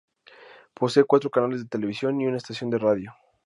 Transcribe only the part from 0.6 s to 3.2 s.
Posee cuatro canales de televisión y una estación de radio.